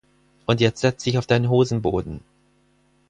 [0.47, 2.21] Und jetzt setz dich auf deinen Hosenboden!